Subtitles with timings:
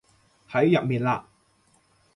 [0.49, 1.21] 喺入面嘞